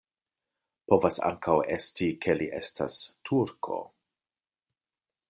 Povas 0.93 1.19
ankaŭ 1.27 1.57
esti, 1.75 2.09
ke 2.25 2.37
li 2.39 2.49
estas 2.61 2.99
turko. 3.31 3.79